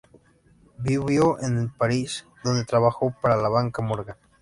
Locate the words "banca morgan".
3.49-4.17